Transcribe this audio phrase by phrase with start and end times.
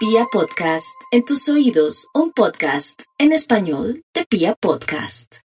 [0.00, 5.40] Pia Podcast, en tus oídos, un podcast en español de Pia Podcast.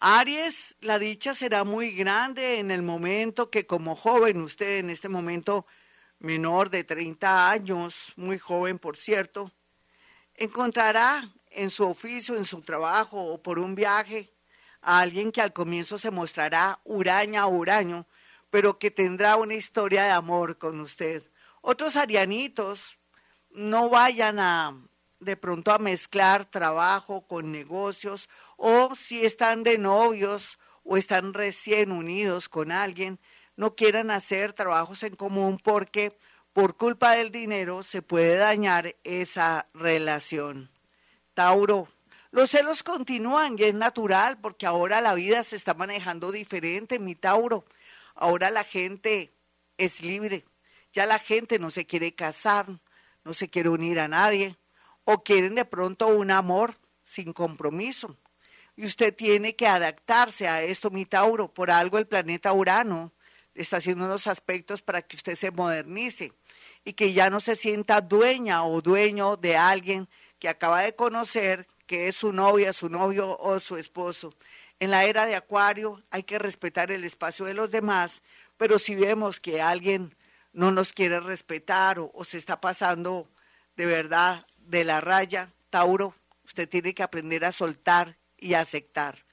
[0.00, 5.08] Aries, la dicha será muy grande en el momento que como joven, usted en este
[5.08, 5.66] momento
[6.18, 9.52] menor de 30 años, muy joven por cierto,
[10.34, 11.22] encontrará
[11.52, 14.34] en su oficio, en su trabajo o por un viaje
[14.80, 18.08] a alguien que al comienzo se mostrará huraña o huraño,
[18.50, 21.22] pero que tendrá una historia de amor con usted.
[21.60, 22.98] Otros arianitos
[23.54, 24.76] no vayan a
[25.20, 31.92] de pronto a mezclar trabajo con negocios o si están de novios o están recién
[31.92, 33.20] unidos con alguien,
[33.56, 36.18] no quieran hacer trabajos en común porque
[36.52, 40.70] por culpa del dinero se puede dañar esa relación.
[41.34, 41.88] Tauro,
[42.30, 47.14] los celos continúan y es natural porque ahora la vida se está manejando diferente, mi
[47.14, 47.64] Tauro.
[48.14, 49.30] Ahora la gente
[49.78, 50.44] es libre,
[50.92, 52.66] ya la gente no se quiere casar,
[53.24, 54.56] no se quiere unir a nadie
[55.04, 58.16] o quieren de pronto un amor sin compromiso.
[58.76, 61.52] Y usted tiene que adaptarse a esto, mi Tauro.
[61.52, 63.12] Por algo el planeta Urano
[63.54, 66.32] está haciendo unos aspectos para que usted se modernice
[66.84, 71.66] y que ya no se sienta dueña o dueño de alguien que acaba de conocer,
[71.86, 74.32] que es su novia, su novio o su esposo.
[74.80, 78.22] En la era de Acuario hay que respetar el espacio de los demás,
[78.56, 80.16] pero si vemos que alguien
[80.52, 83.28] no nos quiere respetar o, se está pasando
[83.76, 89.24] de verdad de la raya, Tauro, usted tiene que aprender a soltar y aceptar.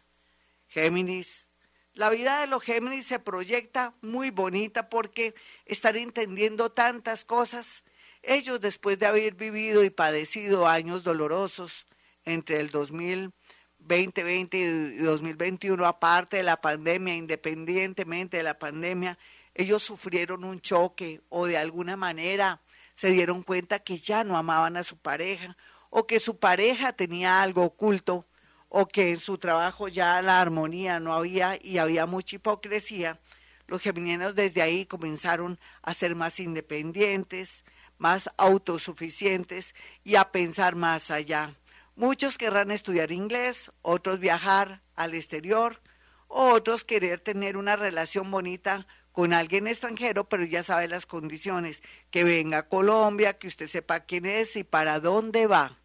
[0.67, 1.47] Géminis,
[1.93, 7.83] la vida de los Géminis se proyecta muy bonita porque están entendiendo tantas cosas.
[8.21, 11.85] Ellos, después de haber vivido y padecido años dolorosos
[12.23, 19.17] entre el 2020 y 2021, aparte de la pandemia, independientemente de la pandemia,
[19.59, 22.61] ellos sufrieron un choque o de alguna manera
[22.93, 25.57] se dieron cuenta que ya no amaban a su pareja
[25.89, 28.25] o que su pareja tenía algo oculto
[28.69, 33.19] o que en su trabajo ya la armonía no había y había mucha hipocresía,
[33.67, 37.65] los geminianos desde ahí comenzaron a ser más independientes,
[37.97, 39.75] más autosuficientes
[40.05, 41.53] y a pensar más allá.
[41.97, 45.81] Muchos querrán estudiar inglés, otros viajar al exterior,
[46.29, 48.87] otros querer tener una relación bonita
[49.19, 53.99] con alguien extranjero, pero ya sabe las condiciones, que venga a Colombia, que usted sepa
[53.99, 55.77] quién es y para dónde va.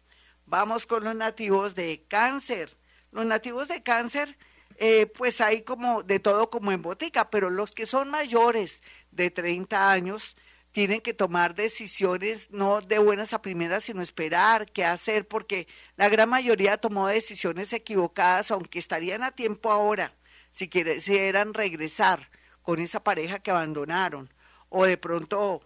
[0.45, 2.77] Vamos con los nativos de cáncer.
[3.11, 4.37] Los nativos de cáncer,
[4.77, 8.81] eh, pues hay como de todo como en botica, pero los que son mayores
[9.11, 10.37] de 30 años
[10.71, 15.67] tienen que tomar decisiones no de buenas a primeras, sino esperar qué hacer, porque
[15.97, 20.13] la gran mayoría tomó decisiones equivocadas, aunque estarían a tiempo ahora,
[20.51, 22.29] si quisieran regresar
[22.65, 24.33] con esa pareja que abandonaron
[24.69, 25.61] o de pronto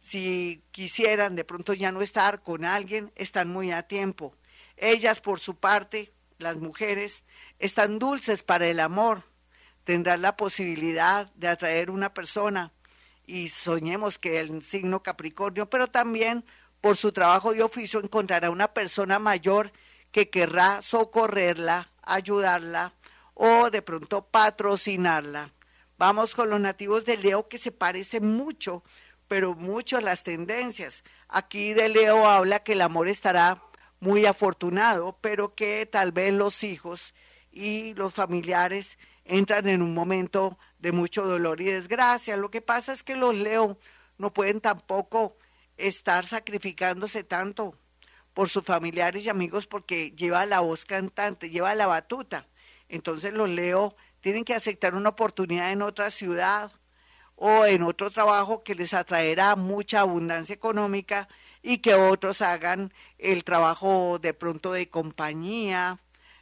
[0.00, 4.34] si quisieran de pronto ya no estar con alguien, están muy a tiempo.
[4.76, 7.24] Ellas por su parte, las mujeres,
[7.58, 9.22] están dulces para el amor,
[9.84, 12.72] tendrán la posibilidad de atraer una persona
[13.26, 16.44] y soñemos que el signo Capricornio, pero también
[16.80, 19.70] por su trabajo y oficio encontrará una persona mayor
[20.10, 22.94] que querrá socorrerla, ayudarla
[23.34, 25.52] o de pronto patrocinarla.
[26.00, 28.82] Vamos con los nativos de Leo que se parecen mucho,
[29.28, 31.04] pero mucho a las tendencias.
[31.28, 33.62] Aquí de Leo habla que el amor estará
[34.00, 37.12] muy afortunado, pero que tal vez los hijos
[37.52, 42.38] y los familiares entran en un momento de mucho dolor y desgracia.
[42.38, 43.76] Lo que pasa es que los Leo
[44.16, 45.36] no pueden tampoco
[45.76, 47.78] estar sacrificándose tanto
[48.32, 52.46] por sus familiares y amigos porque lleva la voz cantante, lleva la batuta.
[52.88, 56.72] Entonces los Leo tienen que aceptar una oportunidad en otra ciudad
[57.36, 61.28] o en otro trabajo que les atraerá mucha abundancia económica
[61.62, 65.98] y que otros hagan el trabajo de pronto de compañía,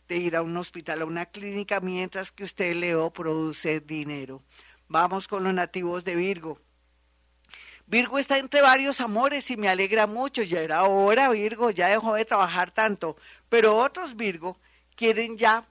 [0.08, 4.42] de ir a un hospital, a una clínica, mientras que usted, Leo, produce dinero.
[4.88, 6.58] Vamos con los nativos de Virgo.
[7.86, 10.42] Virgo está entre varios amores y me alegra mucho.
[10.42, 13.16] Ya era hora, Virgo, ya dejó de trabajar tanto.
[13.48, 14.58] Pero otros Virgo
[14.94, 15.66] quieren ya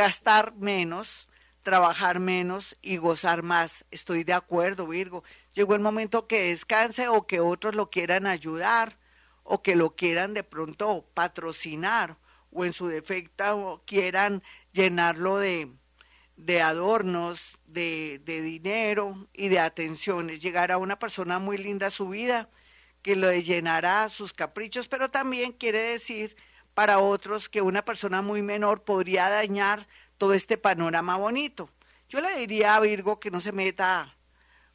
[0.00, 1.28] gastar menos,
[1.62, 3.84] trabajar menos y gozar más.
[3.90, 5.22] Estoy de acuerdo, Virgo.
[5.52, 8.98] Llegó el momento que descanse o que otros lo quieran ayudar
[9.42, 12.16] o que lo quieran de pronto patrocinar
[12.50, 14.42] o en su defecto quieran
[14.72, 15.70] llenarlo de,
[16.38, 20.40] de adornos, de, de, dinero y de atenciones.
[20.40, 22.48] Llegará una persona muy linda a su vida
[23.02, 26.36] que lo llenará sus caprichos, pero también quiere decir
[26.74, 29.86] para otros que una persona muy menor podría dañar
[30.18, 31.70] todo este panorama bonito.
[32.08, 34.16] Yo le diría a Virgo que no se meta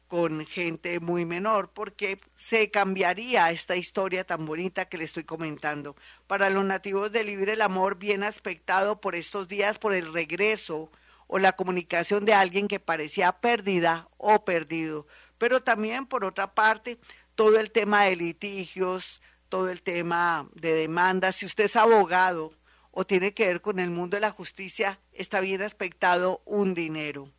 [0.08, 5.96] con gente muy menor, porque se cambiaría esta historia tan bonita que le estoy comentando.
[6.26, 10.90] Para los nativos de Libre el amor bien aspectado por estos días, por el regreso
[11.26, 15.06] o la comunicación de alguien que parecía perdida o perdido.
[15.38, 16.98] Pero también, por otra parte,
[17.34, 21.36] todo el tema de litigios, todo el tema de demandas.
[21.36, 22.52] Si usted es abogado
[22.90, 27.30] o tiene que ver con el mundo de la justicia, está bien aspectado un dinero.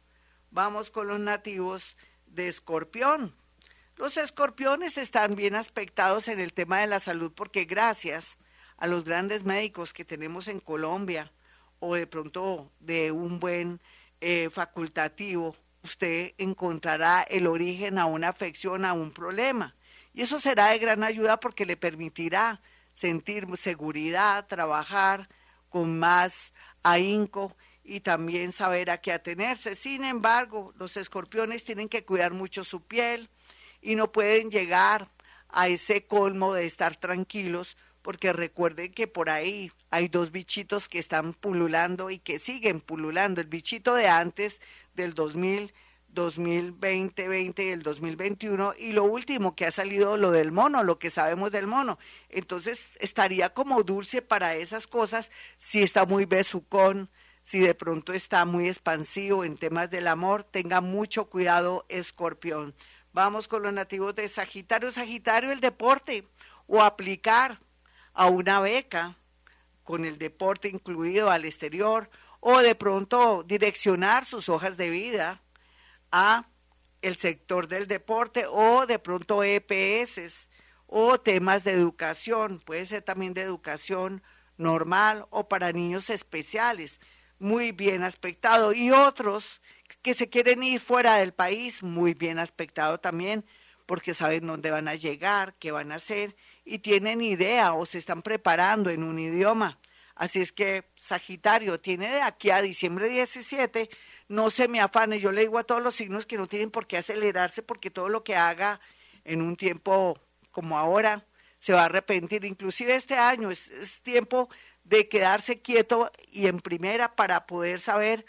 [0.52, 3.36] Vamos con los nativos de escorpión.
[3.96, 8.38] Los escorpiones están bien aspectados en el tema de la salud porque gracias
[8.78, 11.32] a los grandes médicos que tenemos en Colombia
[11.80, 13.82] o de pronto de un buen
[14.22, 19.76] eh, facultativo, usted encontrará el origen a una afección, a un problema.
[20.18, 22.60] Y eso será de gran ayuda porque le permitirá
[22.96, 25.30] sentir seguridad, trabajar
[25.70, 29.76] con más ahínco y también saber a qué atenerse.
[29.76, 33.30] Sin embargo, los escorpiones tienen que cuidar mucho su piel
[33.80, 35.08] y no pueden llegar
[35.50, 40.98] a ese colmo de estar tranquilos, porque recuerden que por ahí hay dos bichitos que
[40.98, 43.40] están pululando y que siguen pululando.
[43.40, 44.62] El bichito de antes
[44.96, 45.76] del 2000,
[46.18, 50.98] 2020, 20 y el 2021 y lo último que ha salido lo del mono, lo
[50.98, 52.00] que sabemos del mono.
[52.30, 57.12] Entonces estaría como dulce para esas cosas si está muy besucón,
[57.44, 62.74] si de pronto está muy expansivo en temas del amor, tenga mucho cuidado, escorpión.
[63.14, 64.92] Vamos con los nativos de Sagitario.
[64.92, 66.28] Sagitario, el deporte
[66.66, 67.60] o aplicar
[68.14, 69.18] a una beca
[69.84, 72.10] con el deporte incluido al exterior
[72.40, 75.44] o de pronto direccionar sus hojas de vida
[76.12, 76.50] a
[77.02, 80.48] el sector del deporte o de pronto EPS
[80.88, 84.24] o temas de educación, puede ser también de educación
[84.58, 87.00] normal o para niños especiales.
[87.40, 89.62] Muy bien aspectado, y otros
[90.02, 93.46] que se quieren ir fuera del país, muy bien aspectado también,
[93.86, 98.00] porque saben dónde van a llegar, qué van a hacer, y tienen idea o se
[98.00, 99.80] están preparando en un idioma.
[100.18, 103.90] Así es que Sagitario tiene de aquí a diciembre 17,
[104.30, 106.88] no se me afane, yo le digo a todos los signos que no tienen por
[106.88, 108.82] qué acelerarse porque todo lo que haga
[109.24, 110.20] en un tiempo
[110.52, 111.26] como ahora
[111.60, 114.50] se va a arrepentir, inclusive este año es, es tiempo
[114.84, 118.26] de quedarse quieto y en primera para poder saber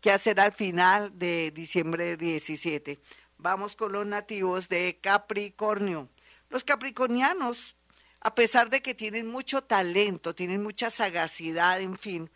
[0.00, 2.98] qué hacer al final de diciembre 17.
[3.38, 6.10] Vamos con los nativos de Capricornio.
[6.50, 7.76] Los capricornianos,
[8.20, 12.30] a pesar de que tienen mucho talento, tienen mucha sagacidad, en fin,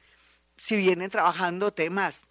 [0.56, 2.22] si vienen trabajando temas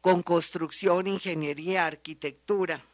[0.00, 2.84] con construcción, ingeniería, arquitectura,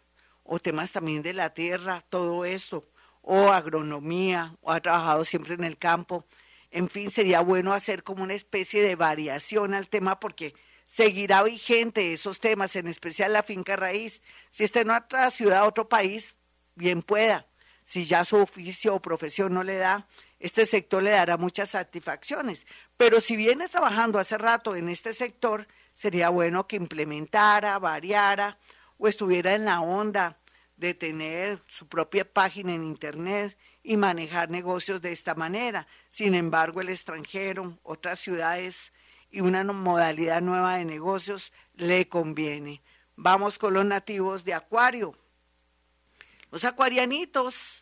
[0.44, 2.88] o temas también de la tierra, todo esto,
[3.22, 6.26] o agronomía, o ha trabajado siempre en el campo,
[6.70, 10.54] en fin, sería bueno hacer como una especie de variación al tema porque
[10.86, 14.22] seguirá vigente esos temas, en especial la finca raíz.
[14.48, 16.36] Si está en otra ciudad, otro país,
[16.76, 17.49] bien pueda.
[17.90, 20.06] Si ya su oficio o profesión no le da,
[20.38, 22.64] este sector le dará muchas satisfacciones.
[22.96, 28.58] Pero si viene trabajando hace rato en este sector, sería bueno que implementara, variara
[28.96, 30.38] o estuviera en la onda
[30.76, 35.88] de tener su propia página en Internet y manejar negocios de esta manera.
[36.10, 38.92] Sin embargo, el extranjero, otras ciudades
[39.32, 42.82] y una modalidad nueva de negocios le conviene.
[43.16, 45.16] Vamos con los nativos de Acuario.
[46.50, 47.79] Los acuarianitos,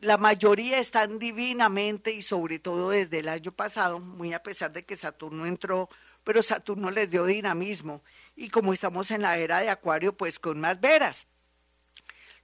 [0.00, 4.84] la mayoría están divinamente y sobre todo desde el año pasado, muy a pesar de
[4.84, 5.88] que Saturno entró,
[6.24, 8.02] pero Saturno les dio dinamismo
[8.34, 11.26] y como estamos en la era de Acuario, pues con más veras.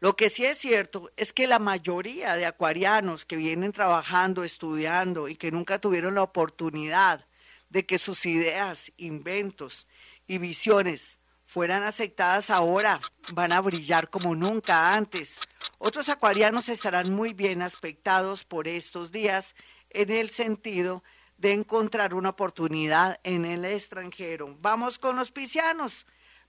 [0.01, 5.29] Lo que sí es cierto es que la mayoría de acuarianos que vienen trabajando, estudiando
[5.29, 7.29] y que nunca tuvieron la oportunidad
[7.71, 9.87] de que sus ideas, inventos
[10.27, 11.21] y visiones
[11.53, 12.99] fueran aceptadas ahora,
[13.35, 15.39] van a brillar como nunca antes.
[15.77, 19.55] Otros acuarianos estarán muy bien aspectados por estos días
[19.91, 21.05] en el sentido
[21.37, 24.57] de encontrar una oportunidad en el extranjero.
[24.63, 26.07] Vamos con los piscianos.